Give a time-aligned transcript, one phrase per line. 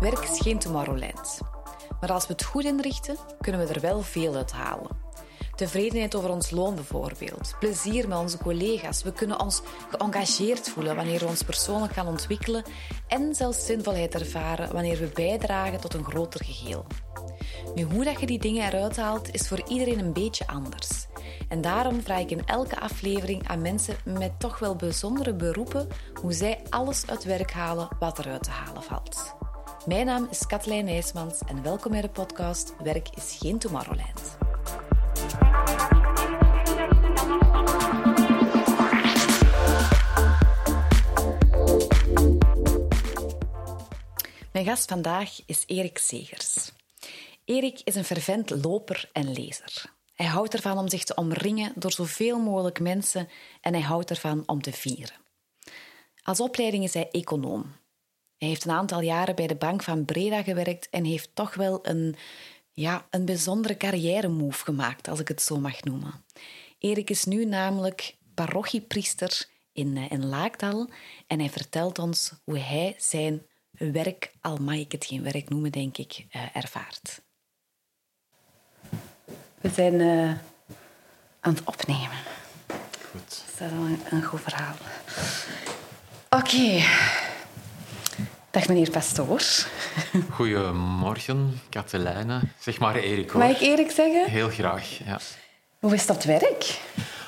[0.00, 1.40] Werk is geen Tomorrowland.
[2.00, 4.90] Maar als we het goed inrichten, kunnen we er wel veel uit halen.
[5.54, 7.54] Tevredenheid over ons loon bijvoorbeeld.
[7.58, 9.02] Plezier met onze collega's.
[9.02, 12.64] We kunnen ons geëngageerd voelen wanneer we ons persoonlijk gaan ontwikkelen.
[13.08, 16.86] En zelfs zinvolheid ervaren wanneer we bijdragen tot een groter geheel.
[17.74, 21.06] Nu, hoe dat je die dingen eruit haalt, is voor iedereen een beetje anders.
[21.52, 25.88] En daarom vraag ik in elke aflevering aan mensen met toch wel bijzondere beroepen
[26.20, 29.34] hoe zij alles uit werk halen wat eruit te halen valt.
[29.86, 34.36] Mijn naam is Katlijn Nijsmans en welkom bij de podcast Werk is geen Tomorrowland.
[44.52, 46.72] Mijn gast vandaag is Erik Segers.
[47.44, 49.91] Erik is een fervent loper en lezer.
[50.14, 53.28] Hij houdt ervan om zich te omringen door zoveel mogelijk mensen
[53.60, 55.16] en hij houdt ervan om te vieren.
[56.22, 57.62] Als opleiding is hij econoom.
[58.36, 61.86] Hij heeft een aantal jaren bij de Bank van Breda gewerkt en heeft toch wel
[61.86, 62.16] een,
[62.72, 66.24] ja, een bijzondere carrière-move gemaakt, als ik het zo mag noemen.
[66.78, 70.90] Erik is nu namelijk parochiepriester in, eh, in Laakdal
[71.26, 75.72] en hij vertelt ons hoe hij zijn werk, al mag ik het geen werk noemen,
[75.72, 77.22] denk ik, uh, ervaart.
[79.62, 80.30] We zijn uh,
[81.40, 82.18] aan het opnemen.
[83.10, 83.44] Goed.
[83.58, 84.74] Dat is een, een goed verhaal.
[86.28, 86.54] Oké.
[86.54, 86.84] Okay.
[88.50, 89.42] Dag meneer Pastoor.
[90.36, 92.40] Goedemorgen, Katelijne.
[92.58, 93.42] Zeg maar Erik hoor.
[93.42, 94.30] Mag ik Erik zeggen?
[94.30, 95.18] Heel graag, ja.
[95.78, 96.80] Hoe is dat werk?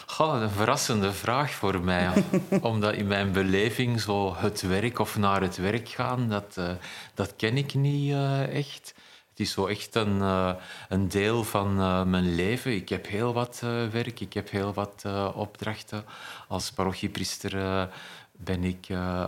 [0.07, 2.11] Goh, een verrassende vraag voor mij.
[2.61, 6.71] Omdat in mijn beleving zo het werk of naar het werk gaan, dat, uh,
[7.15, 8.95] dat ken ik niet uh, echt.
[9.35, 10.21] Het is zo echt een,
[10.89, 11.77] een deel van
[12.11, 12.75] mijn leven.
[12.75, 15.05] Ik heb heel wat werk, ik heb heel wat
[15.35, 16.05] opdrachten.
[16.49, 17.89] Als parochiepriester
[18.33, 18.87] ben ik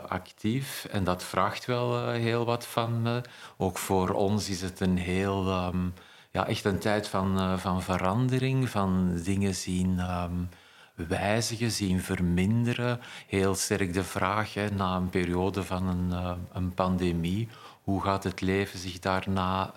[0.08, 3.20] actief en dat vraagt wel heel wat van me.
[3.56, 5.94] Ook voor ons is het een heel, um,
[6.30, 10.48] ja, echt een tijd van, van verandering, van dingen zien um,
[10.94, 13.00] wijzigen, zien verminderen.
[13.26, 17.48] Heel sterk de vraag na een periode van een, een pandemie.
[17.86, 19.72] Hoe gaat het leven zich daarna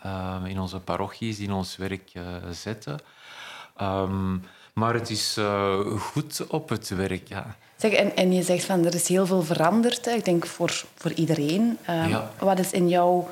[0.46, 2.12] in onze parochies, in ons werk
[2.52, 3.00] zetten?
[3.82, 4.44] Um,
[4.74, 5.38] maar het is
[6.00, 7.56] goed op het werk, ja.
[7.76, 10.06] Zeg, en, en je zegt van er is heel veel veranderd.
[10.06, 10.12] Hè.
[10.12, 11.78] Ik denk voor, voor iedereen.
[11.86, 12.32] Ja.
[12.40, 13.30] Wat is in jouw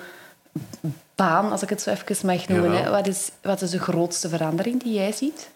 [1.15, 4.29] baan, als ik het zo even mag noemen, hè, wat, is, wat is de grootste
[4.29, 5.49] verandering die jij ziet?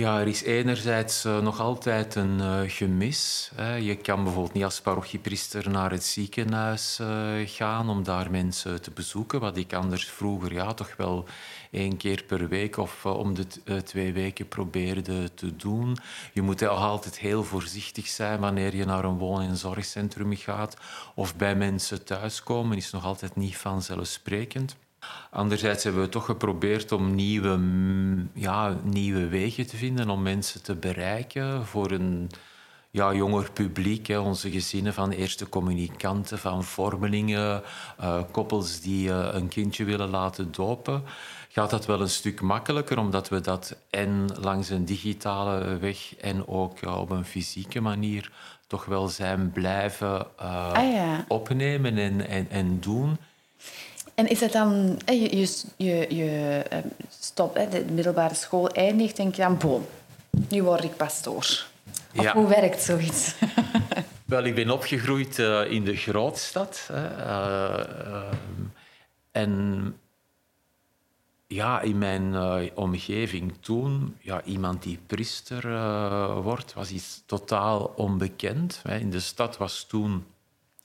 [0.00, 3.50] Ja, er is enerzijds uh, nog altijd een uh, gemis.
[3.80, 7.08] Je kan bijvoorbeeld niet als parochiepriester naar het ziekenhuis uh,
[7.44, 11.24] gaan om daar mensen te bezoeken, wat ik anders vroeger ja, toch wel
[11.70, 13.46] één keer per week of om de
[13.82, 15.96] twee weken probeerde te doen.
[16.32, 20.76] Je moet altijd heel voorzichtig zijn wanneer je naar een woon- en zorgcentrum gaat
[21.14, 24.76] of bij mensen thuiskomen, is nog altijd niet vanzelfsprekend.
[25.30, 27.60] Anderzijds hebben we toch geprobeerd om nieuwe,
[28.34, 32.30] ja, nieuwe wegen te vinden om mensen te bereiken voor een
[32.90, 34.06] ja, jonger publiek.
[34.06, 34.18] Hè.
[34.18, 37.62] Onze gezinnen van eerste communicanten, van vormelingen,
[38.00, 41.02] uh, koppels die uh, een kindje willen laten dopen.
[41.48, 46.48] Gaat dat wel een stuk makkelijker, omdat we dat en langs een digitale weg en
[46.48, 48.32] ook uh, op een fysieke manier
[48.66, 51.24] toch wel zijn blijven ah, ja.
[51.28, 53.16] opnemen en, en, en doen.
[54.20, 56.62] En is het dan, je, je, je, je
[57.08, 59.86] stopt, de middelbare school eindigt, denk je dan, boom,
[60.48, 61.66] nu word ik pastoor.
[62.16, 62.32] Of ja.
[62.32, 63.34] hoe werkt zoiets?
[64.24, 66.88] Wel, ik ben opgegroeid uh, in de grootstad.
[66.92, 67.10] Hè.
[67.16, 68.32] Uh, uh,
[69.30, 69.94] en
[71.46, 72.34] ja, in mijn
[72.74, 75.62] omgeving toen, ja, iemand die priester
[76.42, 78.80] wordt, was iets totaal onbekend.
[78.82, 78.98] Hè.
[78.98, 80.24] In de stad was toen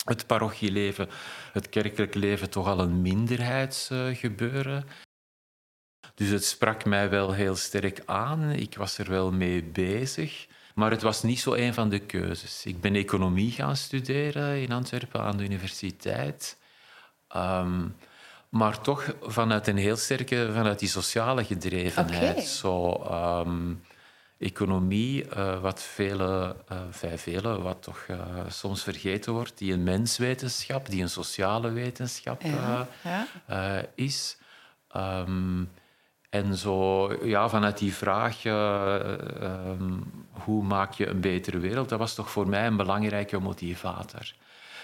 [0.06, 1.10] het parochieleven,
[1.52, 4.86] het kerkelijk leven toch al een minderheidsgebeuren.
[6.16, 8.52] Dus het sprak mij wel heel sterk aan.
[8.52, 10.48] Ik was er wel mee bezig.
[10.76, 12.66] Maar het was niet zo een van de keuzes.
[12.66, 16.58] Ik ben economie gaan studeren in Antwerpen aan de universiteit.
[17.36, 17.96] Um,
[18.50, 22.32] maar toch vanuit een heel sterke, vanuit die sociale gedrevenheid.
[22.32, 22.46] Okay.
[22.46, 23.04] Zo,
[23.46, 23.82] um,
[24.38, 28.18] economie, uh, wat vele, uh, vele, wat toch uh,
[28.48, 32.88] soms vergeten wordt, die een menswetenschap, die een sociale wetenschap ja,
[33.48, 33.86] ja.
[33.96, 34.38] is.
[34.96, 35.70] Um,
[36.30, 42.16] en zo, ja, vanuit die vraag, um, hoe maak je een betere wereld, dat was
[42.16, 44.34] toch voor mij een belangrijke motivator.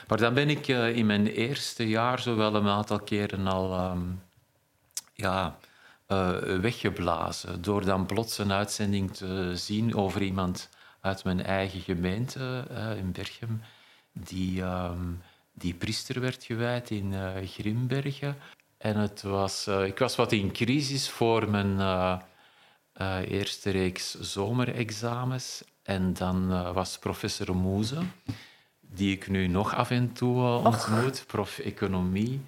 [0.08, 4.22] Maar dan ben ik in mijn eerste jaar zo wel een aantal keren al um,
[5.14, 5.58] ja,
[6.12, 7.62] uh, weggeblazen.
[7.62, 10.70] Door dan plots een uitzending te zien over iemand
[11.02, 12.68] uit mijn eigen gemeente
[12.98, 13.62] in Berchem,
[14.14, 15.12] die, ehm,
[15.54, 17.14] die priester werd gewijd in
[17.46, 18.38] Grimbergen.
[18.78, 21.80] En het was, ik was wat in crisis voor mijn
[23.28, 25.64] eerste reeks zomerexamens.
[25.84, 28.00] En dan was professor Moeze,
[28.80, 32.42] die ik nu nog af en toe ontmoet, prof economie,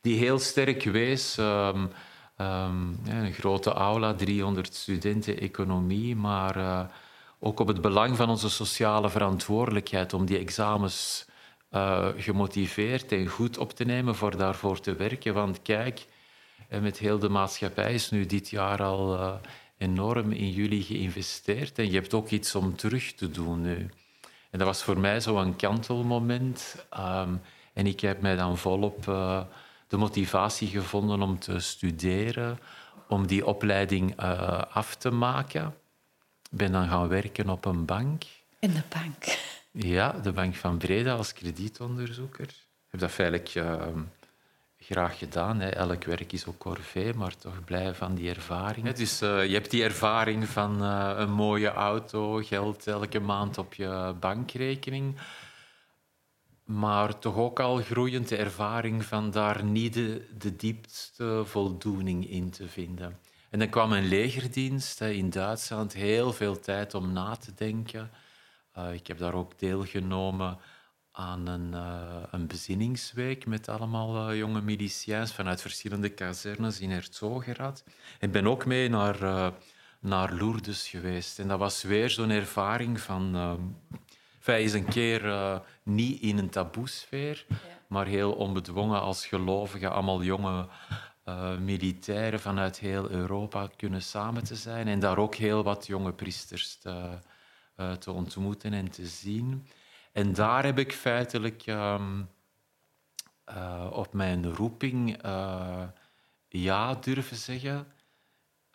[0.00, 1.38] die heel sterk wees.
[1.38, 1.86] Ehm,
[2.40, 6.80] ehm, een grote aula, 300 studenten economie, maar uh,
[7.38, 11.26] ook op het belang van onze sociale verantwoordelijkheid om die examens
[11.72, 15.34] uh, gemotiveerd en goed op te nemen voor daarvoor te werken.
[15.34, 16.06] Want kijk,
[16.80, 19.38] met heel de maatschappij is nu dit jaar al
[19.78, 23.90] enorm in jullie geïnvesteerd en je hebt ook iets om terug te doen nu.
[24.50, 26.86] En dat was voor mij zo'n kantelmoment.
[26.98, 27.40] Um,
[27.72, 29.06] en ik heb mij dan volop
[29.90, 32.58] de motivatie gevonden om te studeren,
[33.08, 35.74] om die opleiding uh, af te maken.
[36.50, 38.24] Ik ben dan gaan werken op een bank.
[38.58, 39.38] In de bank?
[39.70, 42.44] Ja, de Bank van Breda als kredietonderzoeker.
[42.44, 43.86] Ik heb dat feitelijk uh,
[44.78, 45.60] graag gedaan.
[45.60, 45.68] Hè.
[45.68, 48.92] Elk werk is ook corvée, maar toch blij van die ervaring.
[48.92, 54.14] Dus uh, je hebt die ervaring van een mooie auto, geld elke maand op je
[54.20, 55.16] bankrekening.
[56.70, 62.68] Maar toch ook al groeiend de ervaring van daar niet de, diepste voldoening in te
[62.68, 63.18] vinden.
[63.50, 68.10] En dan kwam een legerdienst in Duitsland, heel veel tijd om na te denken.
[68.78, 70.58] Uh, ik heb daar ook deelgenomen
[71.12, 77.84] aan een, uh, een bezinningsweek met allemaal uh, jonge miliciëns vanuit verschillende kazernes in Herzogenrath.
[78.20, 79.52] Ik ben ook mee naar,
[80.00, 81.38] naar Lourdes geweest.
[81.38, 83.34] En dat was weer zo'n ervaring van...
[84.42, 87.56] Enfin, is een keer niet in een taboesfeer, ja.
[87.86, 90.68] maar heel onbedwongen als gelovige, allemaal jonge
[91.58, 94.88] militairen vanuit heel Europa kunnen samen te zijn.
[94.88, 97.18] En daar ook heel wat jonge priesters te,
[97.98, 99.66] te ontmoeten en te zien.
[100.12, 102.28] En daar heb ik feitelijk um,
[103.48, 105.18] uh, op mijn roeping
[106.48, 107.86] ja durven zeggen.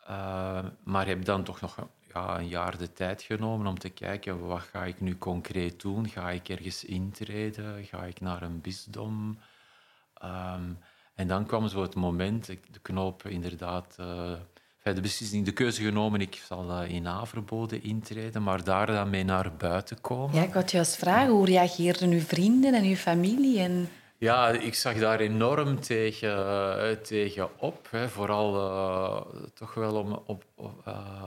[0.09, 4.47] Uh, maar heb dan toch nog ja, een jaar de tijd genomen om te kijken
[4.47, 6.09] wat ga ik nu concreet doen.
[6.09, 7.83] Ga ik ergens intreden?
[7.83, 9.37] Ga ik naar een bisdom?
[10.23, 10.77] Um,
[11.15, 13.97] en dan kwam zo het moment, de knoop inderdaad
[14.93, 19.23] de beslissing, de keuze genomen, ik zal uh, in Averboden intreden, maar daar dan mee
[19.23, 20.35] naar buiten komen.
[20.35, 23.59] Ja, ik had juist vragen, hoe reageerden uw vrienden en uw familie?
[23.59, 23.89] En...
[24.17, 27.87] Ja, ik zag daar enorm tegen, uh, tegen op.
[27.89, 28.09] Hè.
[28.09, 30.43] Vooral uh, toch wel om, op,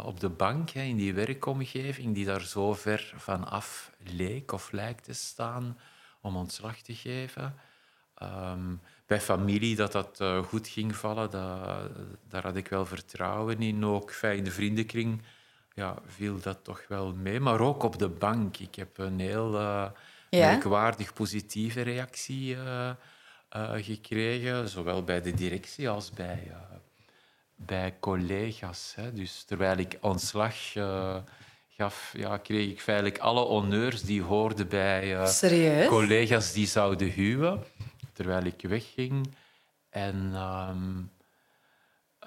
[0.04, 4.72] op de bank, hè, in die werkomgeving, die daar zo ver van af leek of
[4.72, 5.78] lijkt te staan
[6.20, 7.54] om ontslag te geven.
[8.22, 11.30] Um, bij familie dat dat goed ging vallen,
[12.28, 13.84] daar had ik wel vertrouwen in.
[13.84, 15.22] Ook in de vriendenkring
[15.74, 17.40] ja, viel dat toch wel mee.
[17.40, 18.56] Maar ook op de bank.
[18.56, 19.52] Ik heb een heel
[20.30, 20.50] ja?
[20.50, 22.90] merkwaardig positieve reactie uh,
[23.74, 26.52] gekregen, zowel bij de directie als bij,
[27.56, 28.92] bij collega's.
[28.96, 29.12] Hè.
[29.12, 30.54] Dus terwijl ik ontslag
[31.68, 35.28] gaf, ja, kreeg ik feitelijk alle honneurs die hoorden bij
[35.88, 37.64] collega's die zouden huwen
[38.12, 39.34] terwijl ik wegging.
[39.90, 41.10] En, um,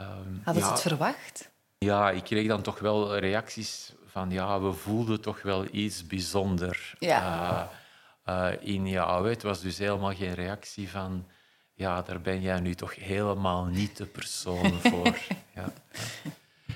[0.01, 1.49] um, Hadden ze het verwacht?
[1.77, 6.93] Ja, ik kreeg dan toch wel reacties van ja, we voelden toch wel iets bijzonder
[6.99, 7.51] ja.
[7.51, 7.80] Uh,
[8.25, 9.29] uh, in jou.
[9.29, 11.27] Het was dus helemaal geen reactie van
[11.73, 15.17] ja, daar ben jij nu toch helemaal niet de persoon voor.
[15.55, 15.73] ja.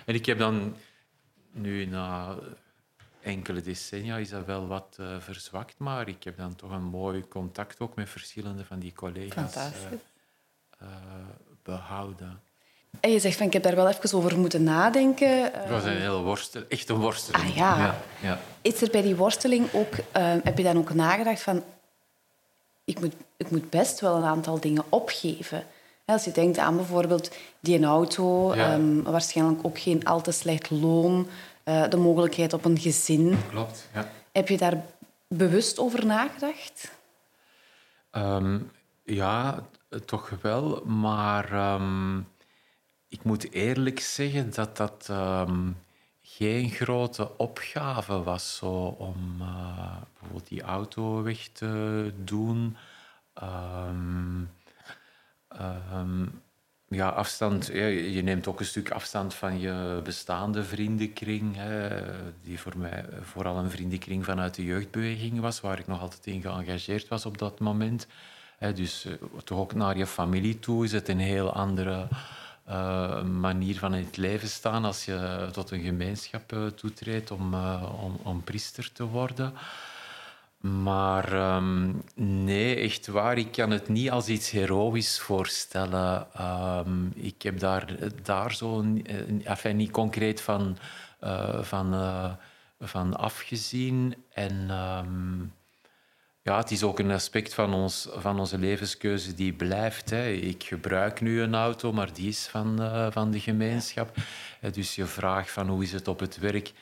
[0.06, 0.76] En ik heb dan
[1.52, 2.38] nu na
[3.22, 7.28] enkele decennia is dat wel wat uh, verzwakt, maar ik heb dan toch een mooi
[7.28, 9.92] contact ook met verschillende van die collega's uh,
[10.82, 10.90] uh,
[11.64, 12.42] behouden.
[13.00, 15.44] En je zegt van, ik heb daar wel even over moeten nadenken.
[15.44, 17.50] Het was een heel worstel, echt een worsteling.
[17.50, 17.78] Ah, ja.
[17.78, 18.40] Ja, ja.
[18.62, 19.94] Is er bij die worsteling ook,
[20.44, 21.64] heb je dan ook nagedacht van,
[22.84, 25.64] ik moet, ik moet best wel een aantal dingen opgeven.
[26.06, 28.74] Als je denkt aan bijvoorbeeld die auto, ja.
[28.74, 31.28] um, waarschijnlijk ook geen al te slecht loon,
[31.66, 33.38] uh, de mogelijkheid op een gezin.
[33.50, 34.10] Klopt, ja.
[34.32, 34.84] Heb je daar
[35.28, 36.92] bewust over nagedacht?
[38.12, 38.72] Um,
[39.04, 39.64] ja,
[40.06, 40.84] toch wel.
[40.86, 42.28] Maar um,
[43.16, 45.78] ik moet eerlijk zeggen dat dat um,
[46.22, 52.78] geen grote opgave was zo om uh, bijvoorbeeld die auto weg te doen.
[53.44, 54.50] Um,
[56.88, 61.90] ja, afstand, je neemt ook een stuk afstand van je bestaande vriendenkring, hè,
[62.44, 66.42] die voor mij vooral een vriendenkring vanuit de jeugdbeweging was, waar ik nog altijd in
[66.42, 68.08] geëngageerd was op dat moment.
[68.74, 72.08] Dus uh, toch ook naar je familie toe is het een heel andere
[72.66, 77.54] een manier van in het leven staan als je tot een gemeenschap toetreedt om,
[78.04, 79.54] om, om priester te worden.
[80.84, 86.28] Maar um, nee, echt waar, ik kan het niet als iets heroïs voorstellen.
[86.42, 88.86] Um, ik heb daar, daar zo
[89.44, 90.78] enfin, niet concreet van,
[91.24, 92.32] uh, van, uh,
[92.80, 94.16] van afgezien.
[94.34, 95.54] En um,
[96.46, 100.10] ja, het is ook een aspect van, ons, van onze levenskeuze die blijft.
[100.10, 100.28] Hè.
[100.30, 104.16] Ik gebruik nu een auto, maar die is van, uh, van de gemeenschap.
[104.72, 106.74] Dus je vraag van hoe is het op het werk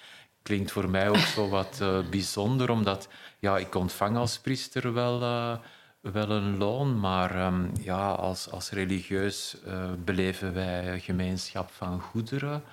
[0.41, 3.07] klinkt voor mij ook zo wat uh, bijzonder, omdat
[3.39, 5.57] ja, ik ontvang als priester wel, uh,
[6.01, 9.57] wel een loon, maar um, ja, als, als religieus
[10.05, 12.63] beleven wij gemeenschap van goederen.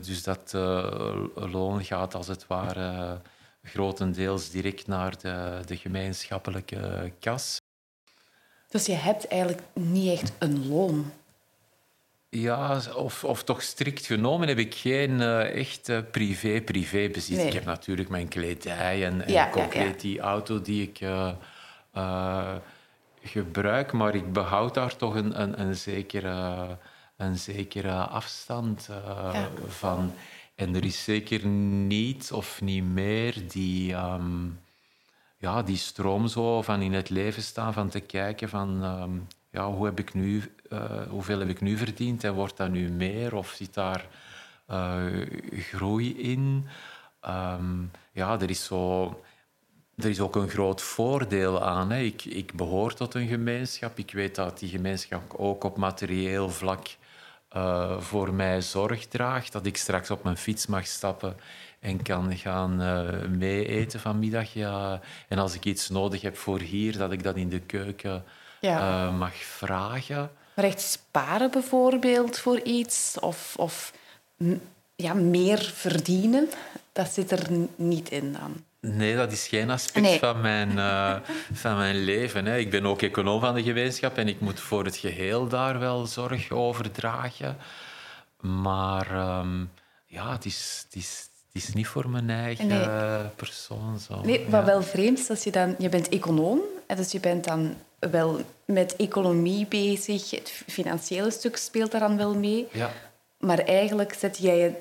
[0.00, 0.50] Dus dat
[1.34, 3.20] loon gaat als het ware
[3.62, 7.60] grotendeels direct naar de, de gemeenschappelijke kas.
[8.68, 11.12] Dus je hebt eigenlijk niet echt een loon?
[12.30, 17.36] Ja, of, of toch strikt genomen heb ik geen uh, echt uh, privé-privé bezit.
[17.36, 17.46] Nee.
[17.46, 19.96] Ik heb natuurlijk mijn kledij en, en ja, concreet ja, ja.
[19.96, 22.54] die auto die ik uh,
[23.22, 26.66] gebruik, maar ik behoud daar toch een, een, een zekere,
[27.16, 28.88] een zekere afstand
[29.68, 30.14] van.
[30.58, 34.60] En er is zeker niet of niet meer die, um,
[35.36, 38.84] ja, die stroom zo van in het leven staan, van te kijken van...
[38.84, 42.70] Um, ja, hoe heb ik nu, uh, hoeveel heb ik nu verdiend en wordt dat
[42.70, 44.06] nu meer of zit daar
[44.70, 45.26] uh,
[45.58, 46.66] groei in?
[47.26, 49.06] Um, ja, er is, zo,
[49.96, 51.90] er is ook een groot voordeel aan.
[51.90, 52.00] Hè.
[52.00, 53.98] Ik, ik behoor tot een gemeenschap.
[53.98, 56.86] Ik weet dat die gemeenschap ook op materieel vlak
[57.56, 59.52] uh, voor mij zorg draagt.
[59.52, 61.36] Dat ik straks op mijn fiets mag stappen
[61.80, 64.52] en kan gaan uh, mee eten vanmiddag.
[64.52, 65.00] Ja.
[65.28, 68.24] En als ik iets nodig heb voor hier, dat ik dat in de keuken
[68.60, 69.06] ja.
[69.06, 70.30] uh, mag vragen.
[70.54, 73.92] Maar echt sparen bijvoorbeeld voor iets of, of
[74.96, 76.48] ja, meer verdienen,
[76.92, 78.64] dat zit er niet in dan.
[78.80, 80.18] Nee, dat is geen aspect nee.
[80.18, 81.16] van, mijn, uh,
[81.52, 82.46] van mijn leven.
[82.46, 82.58] Hè.
[82.58, 86.06] Ik ben ook econoom van de gemeenschap en ik moet voor het geheel daar wel
[86.06, 87.56] zorg over dragen.
[88.40, 89.70] Maar um,
[90.06, 93.28] ja, het is, het, is, het is niet voor mijn eigen nee.
[93.36, 93.98] persoon.
[93.98, 94.20] Zo.
[94.20, 94.64] Nee, wat ja.
[94.64, 95.74] wel vreemd is, als je dan...
[95.78, 96.60] Je bent econoom,
[96.96, 100.30] dus je bent dan wel met economie bezig.
[100.30, 102.68] Het financiële stuk speelt daaraan wel mee.
[102.72, 102.90] Ja.
[103.38, 104.72] Maar eigenlijk zet jij je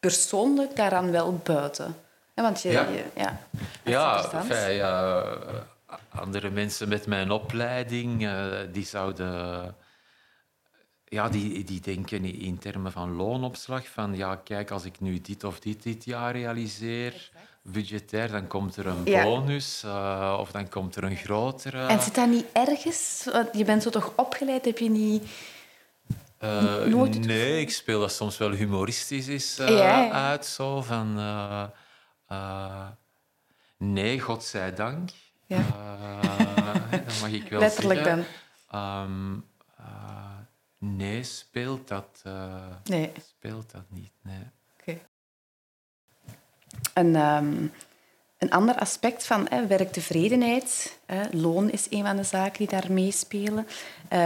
[0.00, 1.96] persoonlijk daaraan wel buiten.
[2.42, 3.40] Want je, ja, je, ja,
[3.84, 5.24] ja, fijn, ja,
[6.08, 9.74] andere mensen met mijn opleiding, uh, die zouden...
[11.10, 13.88] Ja, die, die denken in termen van loonopslag.
[13.88, 17.30] Van ja, kijk, als ik nu dit of dit dit jaar realiseer
[17.62, 21.86] budgetair, dan komt er een bonus uh, of dan komt er een grotere.
[21.86, 23.28] En zit dat niet ergens?
[23.52, 25.30] Je bent zo toch opgeleid, heb je niet.
[26.44, 30.10] Uh, Nooit nee, ik speel dat soms wel humoristisch is, uh, ja.
[30.10, 30.46] uit.
[30.46, 31.18] Zo van.
[33.76, 35.10] Nee, godzijdank.
[35.46, 35.62] Ja.
[36.90, 38.26] dat mag ik wel Letterlijk zeggen.
[38.70, 39.02] dan.
[39.02, 39.44] Um,
[40.78, 42.22] nee, speelt dat,
[42.84, 43.12] nee.
[43.28, 44.12] speelt dat niet.
[44.22, 44.46] Nee.
[46.94, 47.72] Een, um,
[48.38, 52.92] een ander aspect van hè, werktevredenheid, hè, loon is een van de zaken die daar
[52.92, 53.66] meespelen,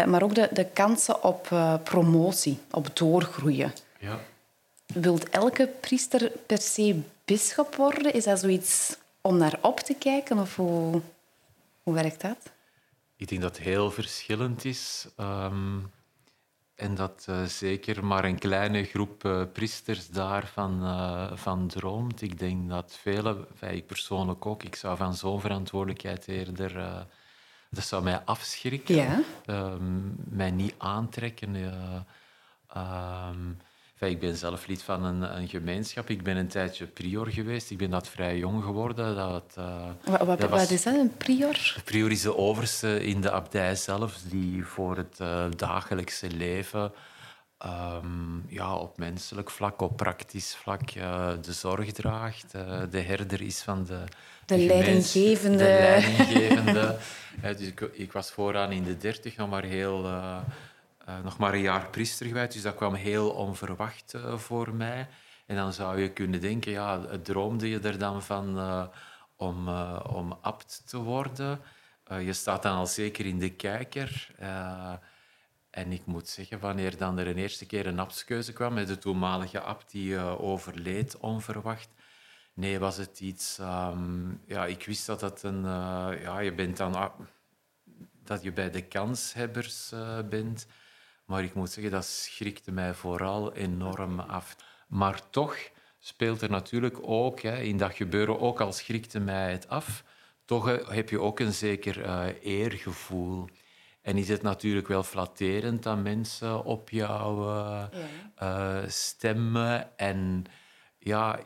[0.07, 1.49] maar ook de, de kansen op
[1.83, 3.73] promotie, op doorgroeien.
[3.99, 4.19] Ja.
[4.95, 8.13] Wilt elke priester per se bisschop worden?
[8.13, 11.01] Is dat zoiets om naar op te kijken of hoe,
[11.83, 12.53] hoe werkt dat?
[13.17, 15.07] Ik denk dat het heel verschillend is.
[15.21, 15.91] Um,
[16.75, 22.23] en dat uh, zeker maar een kleine groep uh, priesters daarvan uh, van droomt.
[22.23, 26.73] Ik denk dat vele, ik persoonlijk ook, ik zou van zo'n verantwoordelijkheid eerder...
[27.71, 29.23] dat zou mij afschrikken, ja.
[29.45, 30.01] Ehm,
[30.37, 31.55] mij niet aantrekken.
[32.77, 33.59] Um,
[34.11, 36.09] ik ben zelf lid van een, een, gemeenschap.
[36.09, 37.71] Ik ben een tijdje prior geweest.
[37.71, 39.17] Ik ben dat vrij jong geworden.
[39.17, 41.83] Dat, uh, wat, wat, dat was, wat, is dat, een prior?
[41.85, 46.93] Prior is de overste in de abdij zelf, die voor het uh, dagelijkse leven
[47.67, 52.51] um, ja, op menselijk vlak, op praktisch vlak uh, de zorg draagt.
[52.91, 54.05] de herder is van de...
[54.47, 55.57] De, de leidinggevende.
[55.57, 56.97] De leidinggevende.
[57.57, 60.07] dus ik, ik, was vooraan in de dertig, nog maar heel
[61.19, 65.09] nog maar een jaar priester geweest, dus dat kwam heel onverwacht uh, voor mij.
[65.47, 68.87] En dan zou je kunnen denken, ja, droomde je er dan van uh,
[69.37, 71.61] om, om abt te worden?
[72.21, 74.29] je staat dan al zeker in de kijker.
[75.71, 78.99] en ik moet zeggen, wanneer dan er een eerste keer een abtskeuze kwam met de
[78.99, 81.89] toenmalige abt die overleed onverwacht,
[82.55, 83.59] nee, was het iets...
[83.59, 85.63] Um, ja, ik wist dat dat een...
[86.21, 87.13] ja, je bent dan...
[88.25, 89.93] dat je bij de kanshebbers
[90.29, 90.67] bent
[91.33, 94.57] Maar ik moet zeggen, dat schrikte mij vooral enorm af.
[94.89, 95.57] Maar toch
[95.99, 100.05] speelt er natuurlijk ook hè, in dat gebeuren, ook al schrikte mij het af,
[100.45, 103.49] toch eh, heb je ook een zeker uh, eergevoel.
[104.03, 107.85] En is het natuurlijk wel flatterend dat mensen op jou uh,
[108.37, 108.89] ja.
[108.89, 109.99] stemmen.
[109.99, 110.45] En
[110.99, 111.39] ja,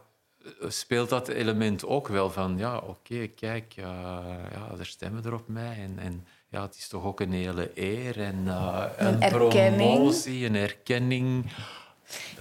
[0.60, 5.76] speelt dat element ook wel van, ja, oké, kijk, ja, er stemmen er op mij.
[5.76, 8.46] En, en ja, het is toch ook een hele eer en
[8.96, 11.52] een, een promotie, een erkenning.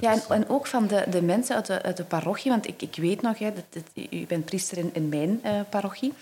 [0.02, 2.82] Ja, en, en, ook van de, de mensen uit de, uit de parochie, want ik,
[2.82, 6.14] ik weet nog, hè, dat, u bent priester in, in mijn uh, parochie.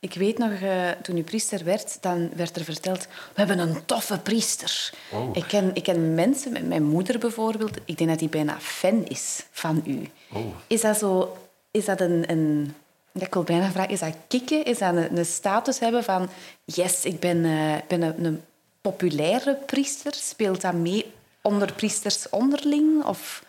[0.00, 3.06] Ik weet nog, uh, toen u priester werd, dan werd er verteld...
[3.06, 4.92] We hebben een toffe priester.
[5.32, 9.46] Ik, ken, ik ken mensen, mijn moeder bijvoorbeeld, ik denk dat die bijna fan is
[9.50, 10.08] van u.
[10.32, 10.46] Oh.
[10.66, 11.36] Is dat zo...
[11.70, 12.30] Is dat een...
[12.30, 12.74] een
[13.22, 14.64] ik wil bijna vragen, is dat kicken?
[14.64, 16.28] Is dat een, een status hebben van...
[16.64, 18.42] Yes, ik ben, uh, ben een, een
[18.80, 20.14] populaire priester.
[20.14, 23.04] Speelt dat mee onder priesters onderling?
[23.04, 23.44] Of...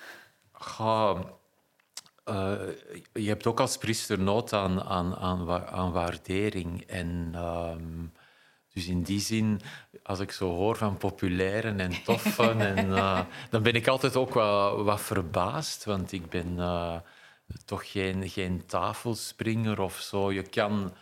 [2.26, 2.60] Uh,
[3.14, 6.82] je hebt ook als priester nood aan, aan, aan, aan waardering.
[6.82, 7.76] En uh,
[8.76, 9.62] dus in die zin,
[10.04, 13.20] als ik zo hoor van populairen en toffen, en, uh,
[13.50, 15.84] dan ben ik altijd ook wel wat verbaasd.
[15.84, 16.96] Want ik ben eh,
[17.66, 20.32] toch geen, geen tafelspringer of zo.
[20.32, 20.94] Je kan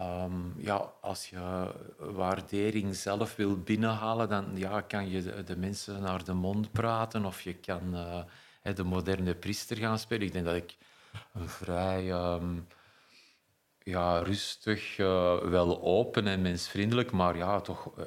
[0.00, 6.24] Um, ja, als je waardering zelf wil binnenhalen, dan ja, kan je de, mensen naar
[6.24, 10.26] de mond praten of je kan uh, de moderne priester gaan spelen.
[10.26, 10.76] Ik denk dat ik
[11.32, 12.66] een vrij um,
[13.82, 18.04] ja, rustig, uh, wel open en mensvriendelijk, maar ja, toch uh,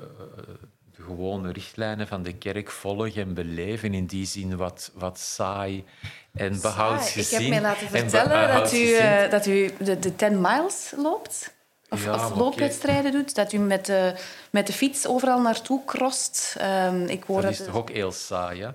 [0.99, 3.93] de gewone richtlijnen van de kerk volgen en beleven.
[3.93, 5.85] In die zin wat, wat saai
[6.33, 7.37] en behoudsgezien.
[7.37, 8.97] Ik heb mij laten vertellen dat u,
[9.29, 11.57] dat u de, de 10 miles loopt.
[11.89, 14.13] Of, ja, loopwedstrijden doet, dat u met de,
[14.51, 16.55] met de fiets overal naartoe crost.
[16.61, 18.69] Um, ik hoor dat is toch ook heel saai, hè?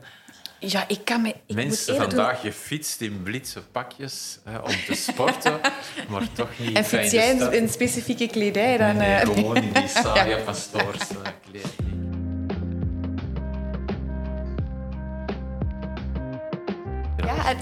[0.59, 1.29] Ja, ik kan me...
[1.47, 5.61] Ik Mensen vandaag, je fietst in blitse pakjes hè, om te sporten,
[6.09, 8.97] maar toch niet En fiets jij in, in, specifieke kledij dan?
[8.97, 9.35] Nee, nee, uh...
[9.35, 10.43] gewoon in die saaie ja.
[10.45, 11.17] pastoorse
[11.51, 11.94] kleding.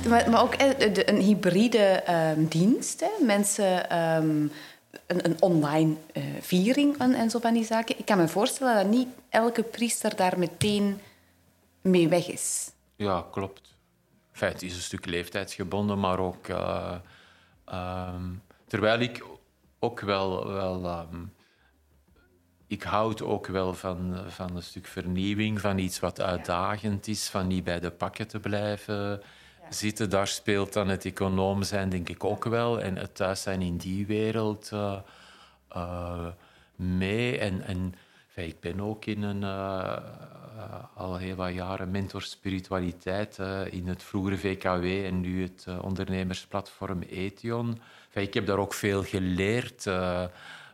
[0.09, 0.55] Maar, ook
[1.05, 2.03] een hybride
[2.37, 3.05] um, dienst.
[3.21, 3.99] Mensen...
[3.99, 4.53] Um,
[5.07, 7.99] een, een online uh, viering en, en, zo van die zaken.
[7.99, 11.01] Ik kan me voorstellen dat niet elke priester daar meteen
[11.81, 12.71] mee weg is.
[12.97, 13.75] Ja, klopt.
[14.33, 16.49] Feit is een stuk leeftijdsgebonden, maar ook...
[16.49, 16.95] Uh,
[17.73, 19.25] um, terwijl ik
[19.79, 20.53] ook wel...
[20.53, 21.07] wel
[22.67, 27.47] ik houd ook wel van, van een stuk vernieuwing, van iets wat uitdagend is, van
[27.47, 29.23] niet bij de pakken te blijven
[29.69, 30.11] zitten.
[30.11, 32.81] Daar speelt dan het econoom zijn, denk ik, ook wel.
[32.81, 34.99] En het thuis zijn in die wereld uh,
[35.77, 36.27] uh,
[36.77, 37.39] mee.
[37.39, 37.95] En, en
[38.35, 39.97] ik ben ook in een, uh,
[40.95, 43.39] al heel wat jaren mentor spiritualiteit
[43.71, 47.81] in het vroegere VKW en nu het ondernemersplatform Ethion.
[48.13, 49.87] ik heb daar ook veel geleerd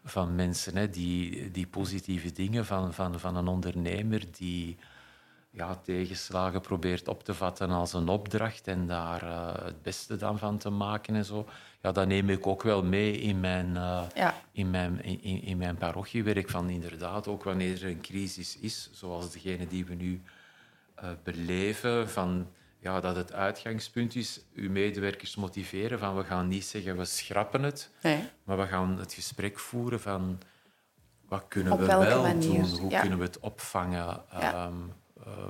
[0.05, 4.77] van mensen, hè, die, die positieve dingen van, van, van een ondernemer die
[5.59, 10.39] ja, tegenslagen probeert op te vatten als een opdracht en daar uh, het beste dan
[10.39, 11.49] van te maken en zo.
[11.83, 14.35] Ja, dat neem ik ook wel mee in mijn, uh, ja.
[14.53, 16.51] in mijn, in, in, mijn parochiewerk.
[16.51, 20.23] Van inderdaad, ook wanneer er een crisis is, zoals degene die we nu
[21.03, 22.47] uh, beleven, van,
[22.81, 27.63] ja, dat het uitgangspunt is uw medewerkers motiveren van we gaan niet zeggen we schrappen
[27.63, 28.29] het, nee.
[28.45, 30.39] maar we gaan het gesprek voeren van
[31.29, 32.63] wat kunnen Op we wel manier?
[32.63, 33.01] doen, hoe ja.
[33.01, 34.23] kunnen we het opvangen.
[34.31, 34.67] Ja.
[34.67, 34.95] Um, eh,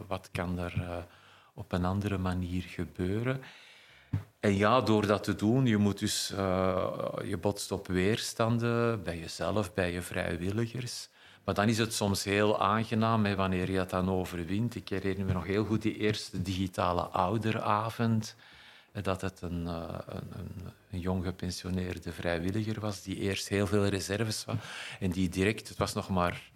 [0.06, 0.96] wat kan er uh,
[1.54, 3.42] op een andere manier gebeuren.
[4.40, 9.18] En ja, door dat te doen, je moet dus, uh, je botst op weerstanden bij
[9.18, 11.08] jezelf, bij je vrijwilligers.
[11.44, 14.74] Maar dan is het soms heel aangenaam hè, wanneer je dat dan overwint.
[14.74, 18.36] Ik herinner me nog heel goed die eerste digitale ouderavond.
[19.02, 19.92] Dat het een, een,
[20.90, 24.56] een, jong gepensioneerde vrijwilliger was die eerst heel veel reserves had.
[25.00, 26.50] En die direct, het was nog maar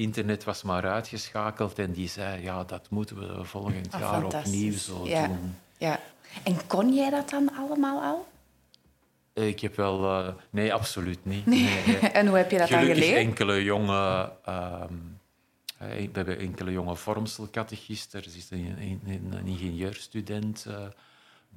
[0.00, 4.76] internet was maar uitgeschakeld en die zei, ja, dat moeten we volgend oh, jaar opnieuw
[4.76, 5.56] zo doen.
[5.78, 6.00] Ja.
[6.42, 8.28] En kon jij dat dan allemaal al?
[9.44, 10.04] Ik heb wel...
[10.04, 11.46] Uh, nee, absoluut niet.
[11.46, 11.98] Nee.
[12.12, 13.26] en hoe heb je dat Gelukkig dan geleerd?
[13.26, 14.32] enkele jonge...
[14.48, 15.18] Um,
[15.78, 18.22] we hebben enkele jonge vormselcatechisten.
[18.22, 20.74] Er zit een, een, een ingenieurstudent uh,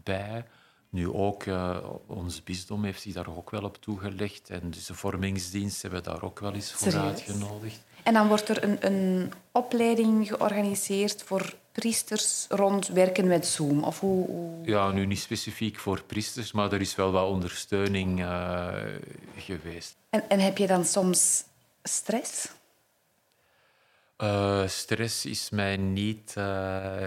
[0.04, 0.46] bij.
[0.90, 4.50] Nu ook, uh, ons bisdom heeft zich daar ook wel op toegelegd.
[4.50, 7.84] En dus de vormingsdienst hebben we daar ook wel eens voor uitgenodigd.
[8.04, 13.84] En dan wordt er een, een opleiding georganiseerd voor priesters rond werken met Zoom?
[13.84, 14.28] Of hoe,
[14.64, 18.74] Ja, nu niet specifiek voor priesters, maar er is wel wat ondersteuning uh,
[19.38, 19.96] geweest.
[20.10, 21.44] En, en heb je dan soms
[21.84, 22.48] stress?
[24.18, 27.02] Uh, stress is mij niet, uh,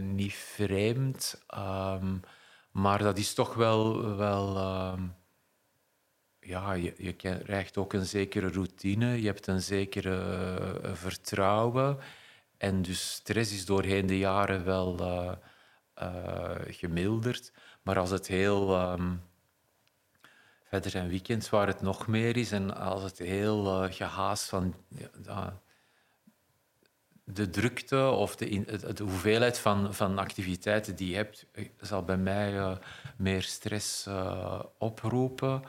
[0.00, 2.20] niet vreemd, um,
[2.70, 4.16] maar dat is toch wel.
[4.16, 5.14] wel um,
[6.44, 10.16] ja, je, je, krijgt ook een zekere routine, je hebt een zekere
[10.84, 11.98] uh, vertrouwen.
[12.56, 14.96] En dus stress is doorheen de jaren wel
[16.68, 17.52] gemilderd.
[17.82, 18.90] Maar als het heel.
[18.92, 19.22] Um,
[20.64, 24.74] verder zijn weekends waar het nog meer is en als het heel gehaast van.
[27.24, 32.16] De drukte of de, de, hoeveelheid van, van activiteiten die je hebt, eh, zal bij
[32.16, 32.78] mij
[33.16, 34.08] meer stress
[34.78, 35.62] oproepen.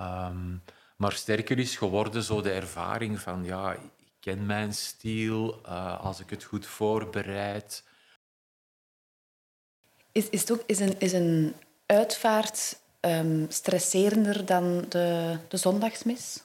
[0.00, 0.62] Um,
[0.96, 6.20] maar sterker is geworden zo de ervaring van, ja, ik ken mijn stijl, uh, als
[6.20, 7.84] ik het goed voorbereid.
[10.12, 11.54] Is, is, het ook, is, een, is een
[11.86, 16.42] uitvaart um, stresserender dan de, de zondagsmis?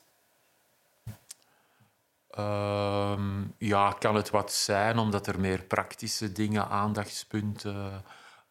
[2.38, 3.20] Uh,
[3.58, 8.04] ja, kan het wat zijn, omdat er meer praktische dingen, aandachtspunten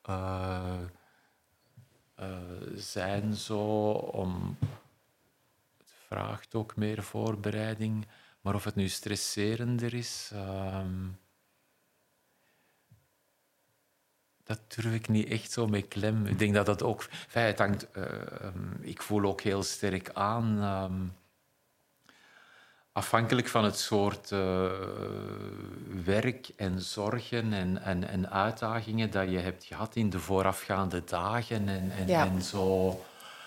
[0.08, 0.78] uh,
[2.20, 2.26] uh,
[2.74, 3.34] zijn.
[3.34, 3.58] Zo,
[3.90, 4.56] om,
[6.12, 8.06] vraagt ook meer voorbereiding.
[8.40, 11.08] Maar of het nu stresserender is, ehm,
[14.44, 16.26] dat durf ik niet echt zo mee klem.
[16.26, 17.06] Ik denk dat dat ook...
[17.28, 20.58] Feit hangt, ehm, ik voel ook heel sterk aan
[22.92, 24.70] afhankelijk van het soort uh,
[26.04, 31.68] werk en zorgen en, en, en, uitdagingen dat je hebt gehad in de voorafgaande dagen
[31.68, 32.26] en, en, ja.
[32.26, 33.00] en zo.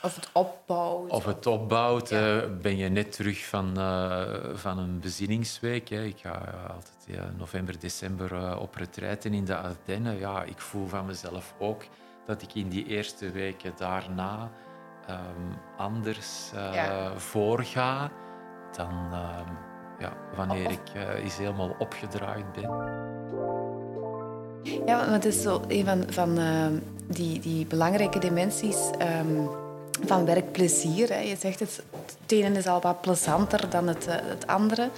[0.05, 1.11] Of het opbouwt.
[1.11, 2.09] Of het opbouwt.
[2.09, 2.35] Ja.
[2.35, 4.21] Uh, ben je net terug van, uh,
[4.53, 5.89] van een bezinningsweek.
[5.89, 6.03] Hè.
[6.03, 6.29] Ik ga
[6.67, 10.17] altijd ja, november, december op retraiten in de Ardennen.
[10.17, 11.83] Ja, ik voel van mezelf ook
[12.25, 14.51] dat ik in die eerste weken daarna
[15.09, 16.51] um, anders
[17.15, 18.11] voorga
[18.77, 19.39] dan uh,
[19.99, 22.69] ja, wanneer ik uh, eens helemaal opgedraaid ben.
[24.85, 26.67] Ja, want het is zo een van, van uh,
[27.07, 28.89] die, die belangrijke dimensies
[29.19, 29.49] um,
[30.05, 31.27] van werkplezier.
[31.27, 31.83] Je zegt het,
[32.21, 34.89] het ene is al wat plezanter dan het, eh, het andere.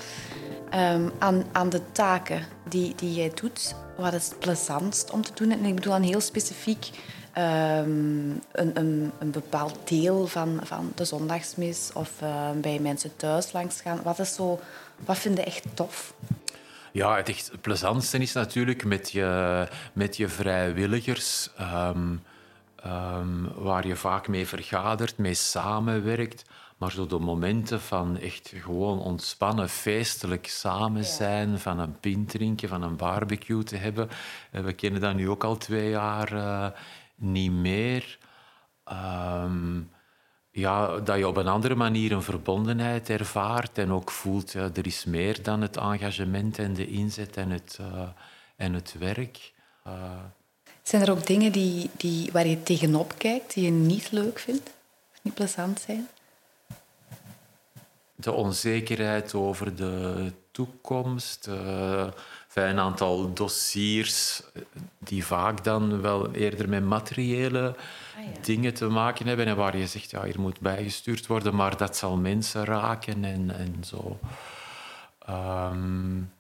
[0.74, 5.32] Um, aan, aan de taken die, die jij doet, wat is het plezantst om te
[5.34, 5.52] doen?
[5.52, 6.90] En ik bedoel dan heel specifiek
[7.38, 13.52] um, een, een, een, bepaald deel van, van de zondagsmis of uh, bij mensen thuis
[13.52, 14.00] langs gaan.
[14.04, 14.60] Wat, is zo,
[15.06, 16.14] wat vind je echt tof?
[16.92, 22.24] Ja, het echt plezantste is natuurlijk met je, met je vrijwilligers, um,
[22.86, 26.46] um, waar je vaak mee vergadert, mee samenwerkt.
[26.78, 32.70] Maar zo de momenten van echt gewoon ontspannen, feestelijk samen zijn, van een pint drinken,
[32.70, 34.10] van een barbecue te hebben.
[34.52, 36.68] We kennen dat nu ook al twee jaar uh,
[37.16, 38.18] niet meer.
[38.92, 39.90] Um,
[40.52, 44.86] ja, dat je op een andere manier een verbondenheid ervaart en ook voelt, ja, er
[44.86, 48.02] is meer dan het engagement en de inzet en het, uh,
[48.56, 49.54] en het werk.
[49.88, 49.94] Uh,
[50.88, 54.70] zijn er ook dingen die, die, waar je tegenop kijkt, die je niet leuk vindt?
[55.12, 56.08] Of niet plezant zijn?
[58.16, 61.48] De onzekerheid over de toekomst.
[61.48, 62.08] Uh,
[62.54, 64.44] een aantal dossiers
[65.00, 67.76] die vaak dan wel eerder met materiële
[68.18, 71.78] ah, dingen te maken hebben en waar je zegt, ja, hier moet bijgestuurd worden, maar
[71.78, 74.20] dat zal mensen raken en, en zo.
[75.30, 76.32] Um,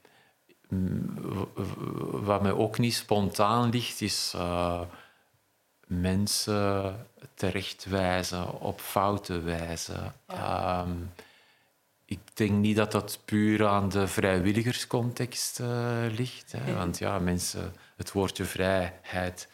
[2.11, 4.81] wat mij ook niet spontaan ligt, is uh,
[5.87, 6.95] mensen
[7.33, 10.13] terechtwijzen, op fouten wijzen.
[10.27, 10.81] Ja.
[10.81, 11.11] Um,
[12.05, 16.51] ik denk niet dat dat puur aan de vrijwilligerscontext uh, ligt.
[16.51, 16.73] Hè.
[16.73, 19.49] Want ja, mensen, het woordje vrijheid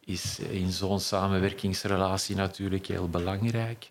[0.00, 3.90] is in zo'n samenwerkingsrelatie natuurlijk heel belangrijk.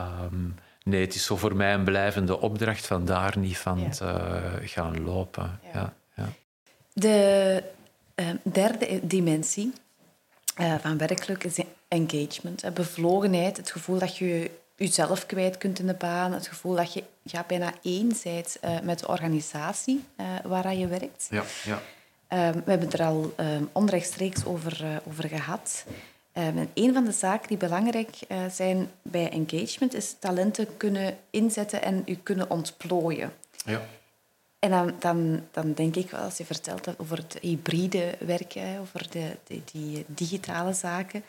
[0.00, 0.54] Um,
[0.88, 5.04] nee, het is zo voor mij een blijvende opdracht van daar niet van te gaan
[5.04, 5.60] lopen.
[5.74, 5.94] Ja.
[6.16, 6.28] ja.
[6.92, 7.62] De
[8.14, 9.72] uh, derde dimensie
[10.60, 15.94] uh, van werkelijk is engagement, bevlogenheid, het gevoel dat je jezelf kwijt kunt in de
[15.94, 16.32] baan.
[16.32, 20.86] Het gevoel dat je ja, bijna één bent uh, met de organisatie uh, waar je
[20.86, 21.26] werkt.
[21.30, 21.80] Ja, ja.
[22.48, 25.84] Um, we hebben het er al um, onrechtstreeks over, uh, over gehad.
[26.38, 28.18] En een van de zaken die belangrijk
[28.50, 33.32] zijn bij engagement is talenten kunnen inzetten en u kunnen ontplooien.
[33.64, 33.82] Ja.
[34.58, 39.10] En dan, dan, dan denk ik wel, als je vertelt over het hybride werken, over
[39.10, 41.24] de, de, die digitale zaken,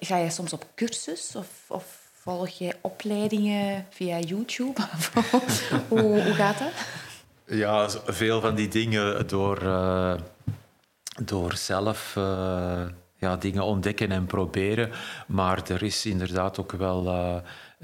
[0.00, 4.80] Ga je soms op cursus of, of volg je opleidingen via YouTube?
[5.88, 6.72] hoe, hoe, gaat dat?
[7.44, 10.14] Ja, veel van die dingen door, uh,
[11.22, 12.86] door zelf uh,
[13.22, 14.90] ja, dingen ontdekken en proberen.
[15.26, 17.34] Maar er is inderdaad ook wel, uh,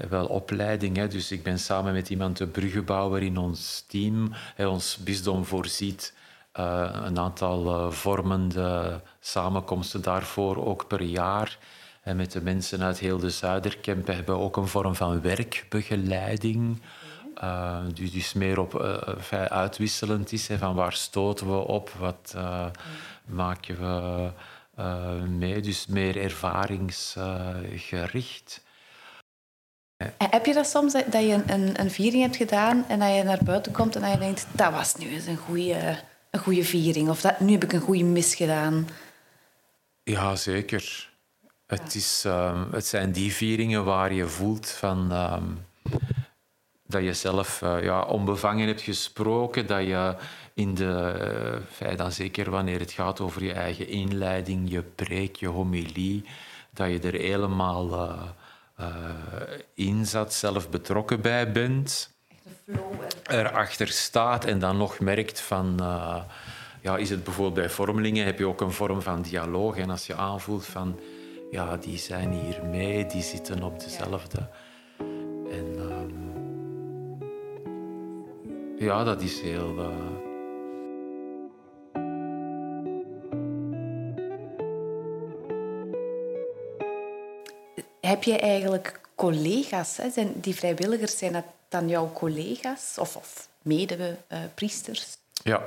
[0.09, 0.97] wel opleiding.
[0.97, 1.07] Hè.
[1.07, 4.33] Dus ik ben samen met iemand de bruggenbouwer in ons team.
[4.57, 6.13] Ons bisdom voorziet
[6.59, 11.57] uh, een aantal uh, vormende samenkomsten daarvoor, ook per jaar.
[12.01, 16.81] En met de mensen uit heel de Zuiderkempen hebben we ook een vorm van werkbegeleiding.
[17.93, 18.75] Die dus meer op
[19.49, 20.47] uitwisselend is.
[20.47, 21.89] Hè, van waar stoten we op?
[21.99, 22.35] Wat
[23.25, 24.29] maken we
[25.37, 25.61] mee?
[25.61, 28.63] Dus meer ervaringsgericht.
[30.17, 33.43] Heb je dat soms, dat je een, een, viering hebt gedaan en dat je naar
[33.43, 35.99] buiten komt en dat je denkt, dat was nu eens een goede,
[36.31, 38.87] een goede viering of dat, nu heb ik een goede mis gedaan?
[40.03, 41.09] Ja, zeker.
[41.65, 45.11] Het, is, um, het zijn die vieringen waar je voelt van...
[45.11, 45.67] Um,
[46.89, 50.15] dat je zelf uh, ja, onbevangen hebt gesproken, dat je
[50.59, 55.47] in de, uh, dan zeker wanneer het gaat over je eigen inleiding, je preek, je
[55.47, 56.25] homilie,
[56.73, 57.93] dat je er helemaal
[58.79, 58.87] uh,
[59.73, 62.17] in zat, zelf betrokken bij bent.
[63.23, 65.75] Erachter staat en dan nog merkt van...
[66.81, 69.77] ja, is het bijvoorbeeld bij vormelingen, heb je ook een vorm van dialoog.
[69.77, 70.99] En als je aanvoelt van...
[71.51, 74.49] Ja, die zijn hier mee, die zitten op dezelfde...
[75.51, 75.77] En,
[78.77, 79.91] ja, dat is heel.
[88.09, 89.97] Heb je eigenlijk collega's?
[89.97, 90.09] Hè?
[90.09, 95.17] Zijn die vrijwilligers, zijn dat dan jouw collega's of, of mede-priesters?
[95.43, 95.61] ja,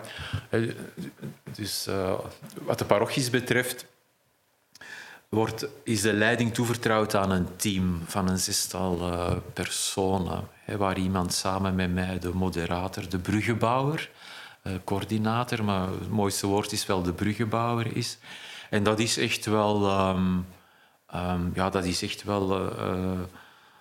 [1.54, 1.88] dus
[2.62, 3.86] wat de parochies betreft
[5.28, 9.12] wordt, is de leiding toevertrouwd aan een team van een zestal
[9.52, 10.48] personen.
[10.66, 14.10] Waar iemand samen met mij, de moderator, de bruggenbouwer,
[14.84, 18.18] coördinator, maar het mooiste woord is wel de bruggenbouwer is.
[18.70, 20.46] En dat is echt wel, um,
[21.14, 23.20] um, ja, dat is echt wel uh,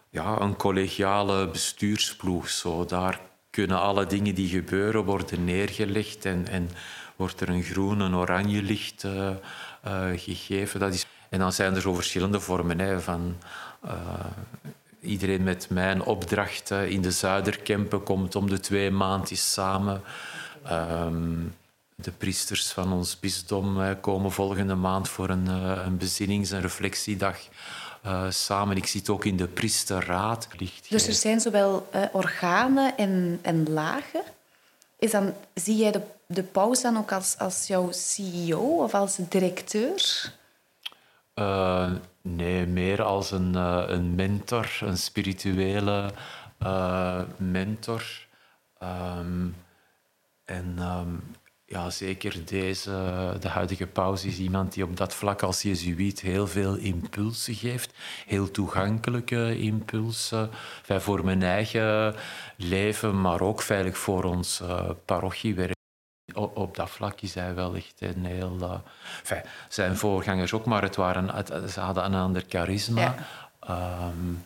[0.10, 2.50] ja, een collegiale bestuursploeg.
[2.50, 2.86] Zo.
[2.86, 6.70] Daar kunnen alle dingen die gebeuren worden neergelegd en, en
[7.16, 9.06] wordt er een groen en oranje licht
[10.16, 10.80] gegeven.
[10.80, 13.36] Dat is en dan zijn er zo verschillende vormen hè, van
[15.02, 20.02] iedereen met mijn opdracht in de Zuiderkempen komt om de twee maanden samen.
[20.72, 21.54] Um,
[22.04, 27.38] de priesters van ons bisdom komen volgende maand voor een, uh, een bezinnings- en reflectiedag
[28.06, 28.78] uh, samen.
[28.78, 30.48] Ik zit ook in de priesterraad.
[30.90, 34.22] Dus er zijn zowel organen en, en lagen.
[35.00, 39.16] Is dan, zie jij de, de paus dan ook als, als jouw CEO of als
[39.30, 40.32] directeur?
[41.36, 43.56] Uh, nee, meer als een,
[43.94, 46.12] een mentor, een spirituele
[47.38, 48.04] mentor.
[48.84, 49.56] Um,
[50.46, 51.36] en um,
[51.72, 52.92] ja, zeker deze,
[53.40, 57.94] de huidige paus is iemand die op dat vlak als jezuïet heel veel impulsen geeft.
[58.26, 60.50] Heel toegankelijke impulsen.
[60.84, 62.16] Voor mijn eigen
[62.56, 64.62] leven, maar ook veilig voor ons
[65.06, 65.80] parochiewerk
[66.34, 68.58] op dat vlak is hij wel echt een heel...
[68.62, 68.74] Uh,
[69.20, 73.16] enfin, zijn voorgangers ook, maar het waren, ze hadden een ander charisma.
[73.68, 74.08] Ja.
[74.08, 74.46] Um,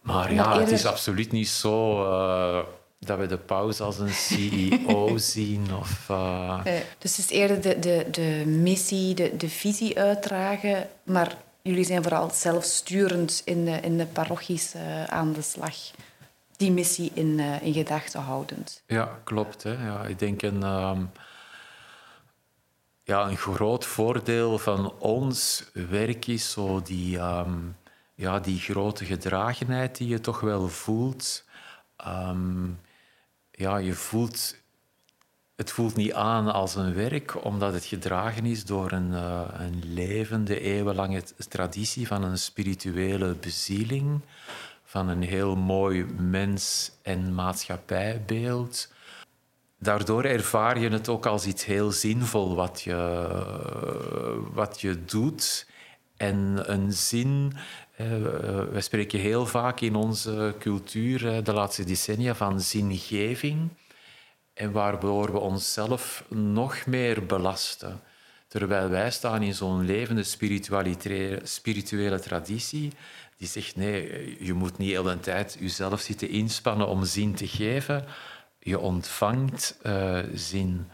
[0.00, 2.58] maar ja, het is absoluut niet zo uh,
[3.04, 5.74] dat we de paus als een CEO zien.
[5.74, 6.64] Of, uh...
[6.98, 12.02] dus het is eerder de, de, de missie, de, de visie uitdragen, maar jullie zijn
[12.02, 14.74] vooral zelfsturend in de, in de parochies
[15.08, 15.74] aan de slag
[16.62, 18.82] die missie in, in gedachten houdend.
[18.86, 19.62] Ja, klopt.
[19.62, 19.86] Hè.
[19.86, 21.10] Ja, ik denk een, um,
[23.02, 27.76] ja, een groot voordeel van ons werk is zo die, um,
[28.14, 31.44] ja, die grote gedragenheid die je toch wel voelt.
[32.06, 32.78] Um,
[33.62, 34.60] ja, je voelt
[35.56, 39.82] het voelt niet aan als een werk, omdat het gedragen is door een, uh, een
[39.84, 44.20] levende, eeuwenlange traditie van een spirituele bezieling
[44.84, 48.92] van een heel mooi mens- en maatschappijbeeld.
[49.78, 52.98] Daardoor ervaar je het ook als iets heel zinvol wat je,
[54.52, 55.66] wat je doet.
[56.16, 57.58] En een zin, eh,
[57.96, 63.68] we spreken heel vaak in onze cultuur de laatste decennia van zingeving.
[64.54, 68.00] En waardoor we onszelf nog meer belasten.
[68.48, 70.22] Terwijl wij staan in zo'n levende
[71.42, 72.92] spirituele traditie
[73.42, 77.46] die zegt nee, je moet niet de hele tijd jezelf zitten inspannen om zin te
[77.46, 78.04] geven.
[78.58, 80.90] Je ontvangt uh, zin.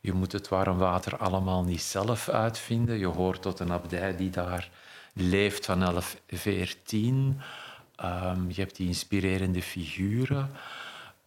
[0.00, 2.98] Je moet het warm water allemaal niet zelf uitvinden.
[2.98, 4.70] Je hoort tot een abdij die daar
[5.16, 7.40] leeft van 1114.
[8.04, 10.50] Um, je hebt die inspirerende figuren.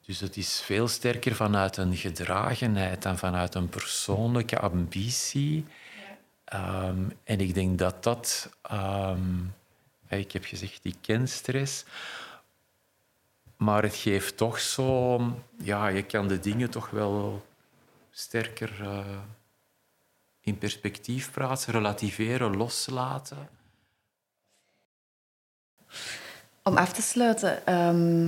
[0.05, 5.65] Dus het is veel sterker vanuit een gedragenheid dan vanuit een persoonlijke ambitie.
[6.43, 8.49] Ehm, en ik denk dat dat...
[8.61, 9.37] ehm,
[10.07, 11.85] ik heb gezegd, ik ken stress.
[13.57, 15.19] Maar het geeft toch zo...
[15.63, 17.45] Ja, je kan de dingen toch wel
[18.11, 19.17] sterker eh,
[20.41, 23.58] in perspectief plaatsen, relativeren, loslaten.
[26.63, 28.27] Om af te sluiten, ehm,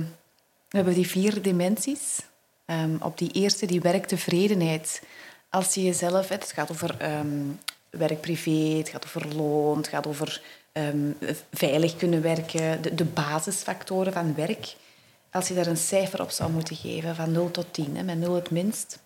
[0.68, 2.18] we hebben die vier dimensies.
[2.64, 5.02] Ehm, op die eerste, die werktevredenheid.
[5.50, 6.28] Als je jezelf...
[6.28, 7.50] Het gaat over ehm
[7.92, 10.42] werk-privé, het gaat over loon, het gaat over
[11.52, 14.76] veilig kunnen werken, de, basisfactoren van werk.
[15.30, 18.18] Als je daar een cijfer op zou moeten geven, van 0 tot 10, hè, met
[18.18, 18.98] 0 het minst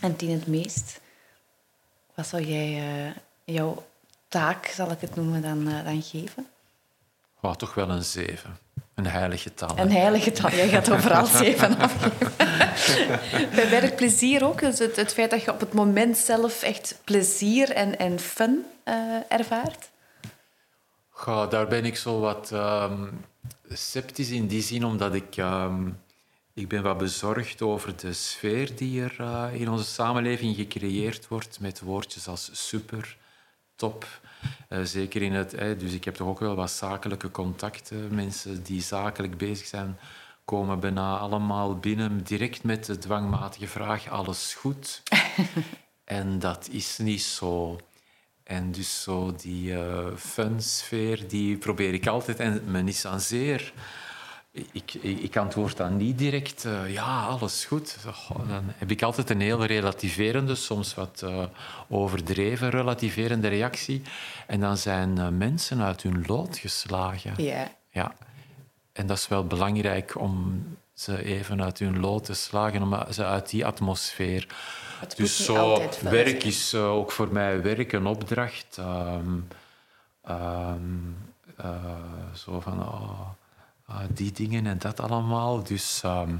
[0.00, 1.00] en 10 het meest,
[2.14, 3.84] wat zou jij eh, jouw
[4.28, 6.46] taak, zal ik het noemen, dan, eh, dan geven?
[7.44, 8.58] Oh, toch wel een zeven.
[8.94, 9.76] Een heilig getal.
[9.76, 9.82] hè.
[9.82, 10.50] Een heilige getal.
[10.50, 12.32] Jij gaat overal zeven afgeven.
[13.54, 14.60] Bij werkplezier ook.
[14.60, 18.64] Dus het, het feit dat je op het moment zelf echt plezier en, en fun
[18.84, 18.94] eh,
[19.28, 19.90] ervaart.
[21.08, 23.04] Goh, daar ben ik zo wat ehm,
[23.68, 25.88] sceptisch in die zin, omdat ik, ehm,
[26.54, 31.60] ik ben wat bezorgd over de sfeer die er eh, in onze samenleving gecreëerd wordt
[31.60, 33.16] met woordjes als super,
[33.76, 34.06] top.
[34.68, 35.50] Eh, zeker in het...
[35.50, 38.14] dus ik heb toch ook wel wat zakelijke contacten.
[38.14, 39.98] Mensen die zakelijk bezig zijn,
[40.44, 45.02] komen bijna allemaal binnen direct met de dwangmatige vraag, alles goed?
[46.04, 47.78] en dat is niet zo.
[48.44, 52.38] En dus zo die eh fun-sfeer, die probeer ik altijd...
[52.38, 53.72] En men is aan zeer...
[54.52, 57.96] Ik, ik, ik antwoord dan niet direct, eh, ja, alles goed.
[58.48, 61.44] Dan heb ik altijd een heel relativerende, soms wat eh,
[61.88, 64.02] overdreven relativerende reactie.
[64.46, 67.32] En dan zijn eh, mensen uit hun lood geslagen.
[67.36, 67.70] Ja.
[67.90, 68.14] Ja.
[68.92, 73.24] En dat is wel belangrijk om ze even uit hun lood te slagen, om ze
[73.24, 74.46] uit die atmosfeer.
[75.00, 78.76] Het Dus zo, werk is ook voor mij werk een opdracht.
[78.78, 79.38] Ehm,
[80.22, 80.80] ehm,
[81.56, 81.74] eh,
[82.34, 83.28] zo van oh,
[83.92, 85.62] ah, die dingen en dat allemaal.
[85.62, 86.30] Dus ehm,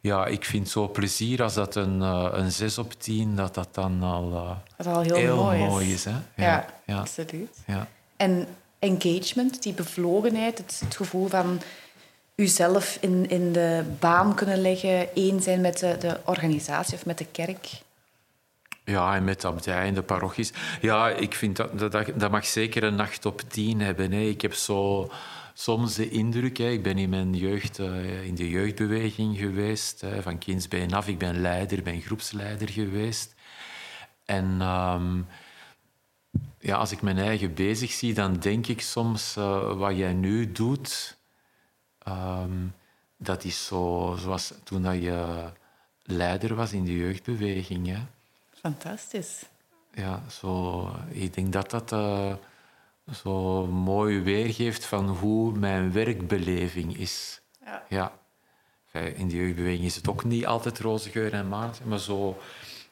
[0.00, 3.68] ja, ik vind zo plezier als dat een, eh, een 6 op 10, dat dat
[3.72, 6.04] dan al eh, al heel, mooi is.
[6.04, 6.14] hè?
[6.36, 7.58] Ja, ja, absoluut.
[7.66, 7.86] ja.
[8.16, 8.46] En
[8.78, 11.60] engagement, die bevlogenheid, het, het gevoel van
[12.34, 17.18] uzelf in, in de baan kunnen leggen, één zijn met de, de organisatie of met
[17.18, 17.68] de kerk.
[18.84, 20.52] Ja, en met de abdij en de parochies.
[20.80, 24.12] Ja, ik vind dat, dat, dat- dat mag zeker een nacht op tien hebben.
[24.12, 24.20] Hè.
[24.20, 25.10] Ik heb zo
[25.54, 26.56] soms de indruk...
[26.56, 31.08] Hè, ik ben in mijn jeugd eh, in de jeugdbeweging geweest, hè, van kindsbeen af.
[31.08, 33.34] Ik ben leider, ben groepsleider geweest.
[34.24, 35.20] En ehm,
[36.58, 39.36] ja, als ik mijn eigen bezig zie, dan denk ik soms...
[39.36, 41.16] eh, wat jij nu doet,
[41.98, 42.66] ehm,
[43.16, 45.50] dat is zo zoals toen dat je
[46.02, 47.86] leider was in de jeugdbeweging.
[47.86, 47.98] Hè.
[48.60, 49.42] Fantastisch.
[49.94, 52.34] Ja, zo, ik denk dat dat eh,
[53.10, 57.42] zo mooi weergeeft van hoe mijn werkbeleving is.
[57.64, 57.82] Ja.
[57.88, 58.20] Ja.
[59.14, 62.38] In de jeugdbeweging is het ook niet altijd roze geur en maandag, maar zo,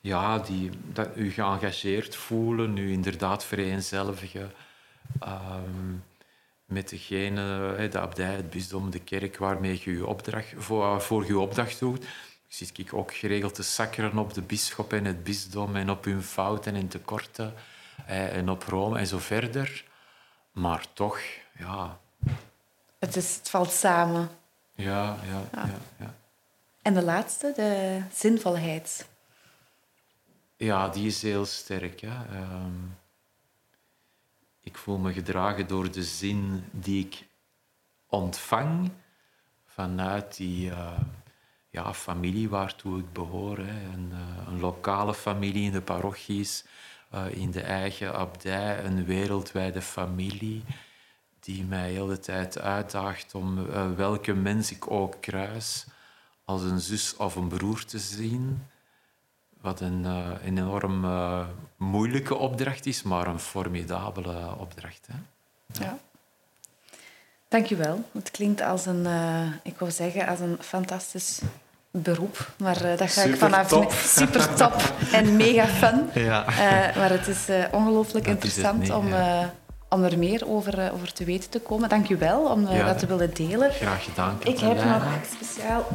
[0.00, 4.52] ja, die, dat u geëngageerd voelen, u inderdaad vereenzelvigen
[5.20, 5.94] ehm,
[6.64, 11.38] met degene, de abdij, het bisdom, de kerk, waarmee je je opdracht, voor, voor je
[11.38, 12.04] opdracht doet.
[12.48, 16.22] Zit ik ook geregeld te sakkeren op de bisschop en het bisdom en op hun
[16.22, 17.54] fouten en tekorten
[18.06, 19.84] eh, en op Rome en zo verder.
[20.52, 21.18] Maar toch,
[21.58, 21.98] ja,
[22.98, 24.28] Het, is, het valt samen.
[24.74, 25.68] ja, ja, ja.
[25.98, 26.14] ja.
[26.82, 29.08] En de laatste, de zinvolheid.
[30.56, 32.00] Ja, die is heel sterk.
[32.00, 32.24] Hè.
[32.36, 32.74] Ehm,
[34.60, 37.26] ik voel me gedragen door de zin die ik
[38.08, 38.90] ontvang
[39.66, 41.00] vanuit die eh,
[41.70, 43.58] ja, familie waartoe ik behoor.
[43.58, 43.92] Hè.
[43.92, 46.64] Een, eh, een lokale familie in de parochies,
[47.30, 50.64] in de eigen abdij, een wereldwijde familie
[51.40, 55.86] die mij heel de tijd uitdaagt om eh, welke mens ik ook kruis
[56.44, 58.62] als een zus of een broer te zien.
[59.60, 61.46] Wat een, eh, enorm eh,
[61.76, 65.08] moeilijke opdracht is, maar een formidabele opdracht.
[65.12, 65.18] Hè?
[65.84, 65.98] Ja.
[67.48, 68.04] Dank je wel.
[68.12, 71.40] Het klinkt als een, eh, ik wou zeggen, als een fantastisch
[71.90, 72.46] beroep.
[72.56, 73.92] Maar eh, dat ga ik vanaf Supertop.
[73.92, 76.10] super top en mega fun.
[76.14, 76.44] Ja.
[76.46, 79.52] Eh, maar het is eh, ongelooflijk Dat interessant niet, om, ja.
[79.88, 81.88] om er meer over, over te weten te komen.
[81.88, 83.70] Dank je wel om Ja, dat te willen delen.
[83.72, 84.38] Graag gedaan.
[84.44, 85.02] Ik heb nog
[85.38, 85.86] speciaal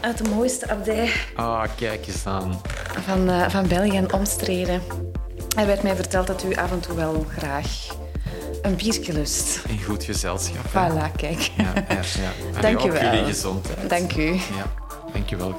[0.00, 2.60] uit de mooiste abdij Ah, kijk eens aan.
[3.04, 4.82] van, van België en omstreden.
[5.56, 7.66] Er werd mij verteld dat u af en toe wel graag
[8.66, 9.12] een biertje.
[9.68, 10.66] Een goed gezelschap.
[10.68, 11.50] Voilà, kijk.
[12.60, 13.02] Dank je wel.
[13.02, 13.88] jullie gezondheid.
[13.88, 14.36] Dank u.
[15.12, 15.54] Dank je wel,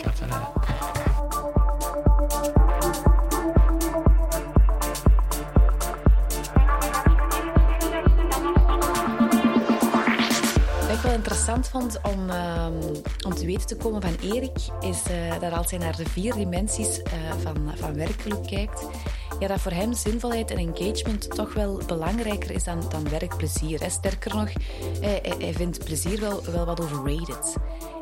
[11.17, 12.73] interessant vond ehm,
[13.25, 16.33] om, te weten te komen van Erik, is eh, dat als hij naar de vier
[16.33, 18.81] dimensies eh, van, van werkgeluk kijkt,
[19.39, 23.79] ja, dat voor hem zinvolheid en engagement toch wel belangrijker is dan, dan werkplezier.
[23.79, 23.89] Hè.
[23.89, 24.49] Sterker nog,
[24.99, 27.55] hij, hij, vindt plezier wel, wel wat overrated.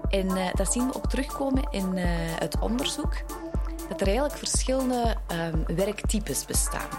[0.09, 1.91] En uh, dat zien we ook terugkomen in
[2.39, 3.13] het onderzoek,
[3.89, 6.89] dat er eigenlijk verschillende um, werktypes bestaan.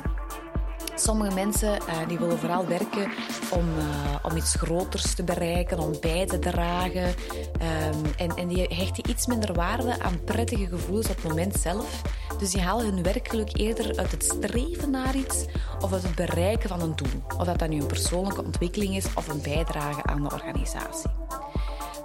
[0.98, 3.10] Sommige mensen uh, die willen vooral werken
[3.50, 3.84] om, uh,
[4.22, 7.04] om iets groters te bereiken, om bij te dragen.
[7.04, 12.02] Um, en, en die hechten iets minder waarde aan prettige gevoelens op het moment zelf.
[12.38, 15.44] Dus die halen hun werkgeluk eerder uit het streven naar iets
[15.80, 17.22] of uit het bereiken van een doel.
[17.38, 21.10] Of dat dat nu een persoonlijke ontwikkeling is of een bijdrage aan de organisatie.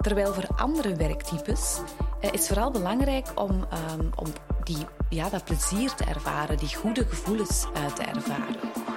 [0.01, 1.79] Terwijl voor andere werktypes
[2.21, 4.27] uh, is vooral belangrijk om, um, om
[4.65, 8.90] die, ja, dat plezier te ervaren, die goede gevoelens uh, te ervaren.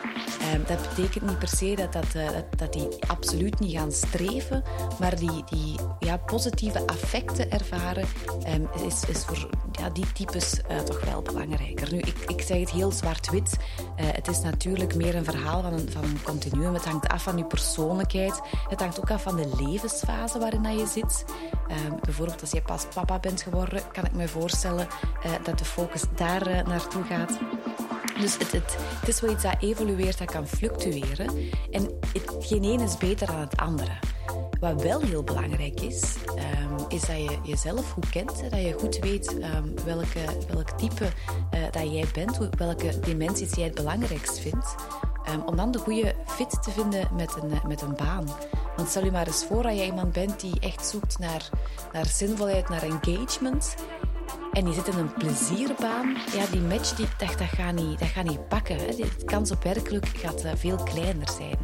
[0.52, 3.92] Um, dat betekent niet per se dat, dat, uh, dat, dat, die absoluut niet gaan
[3.92, 4.62] streven,
[4.98, 8.04] maar die, die ja, positieve affecten ervaren
[8.48, 11.92] um, is, is voor ja, die types uh, toch wel belangrijker.
[11.92, 13.56] Nu, ik, ik zeg het heel zwart-wit.
[13.56, 16.74] Uh, het is natuurlijk meer een verhaal van een, van een continuum.
[16.74, 18.40] Het hangt af van je persoonlijkheid.
[18.68, 21.24] Het hangt ook af van de levensfase waarin je zit.
[21.86, 24.86] Um, bijvoorbeeld als je pas papa bent geworden, kan ik me voorstellen
[25.42, 27.38] dat de focus daar naartoe gaat.
[28.20, 31.28] Dus het, is wel iets dat evolueert, dat kan fluctueren.
[31.70, 31.90] En
[32.40, 33.92] geen een is beter dan het andere.
[34.60, 38.50] Wat wel heel belangrijk is, um, is dat je jezelf goed kent.
[38.50, 40.20] Dat je goed weet um, welke,
[40.52, 44.74] welk type uh, dat jij bent, welke dimensies jij het belangrijkst vindt.
[45.30, 48.28] Um, om dan de goede fit te vinden met een, met een baan.
[48.76, 51.48] Want stel je maar eens voor dat je iemand bent die echt zoekt naar,
[51.92, 53.74] naar zinvolheid, naar engagement
[54.52, 58.24] en die zit in een plezierbaan, ja, die match die, dat, gaat niet, dat gaat
[58.24, 58.76] niet pakken.
[58.76, 58.86] Hè.
[58.86, 61.56] De kans op werkelijk gaat uh, veel kleiner zijn.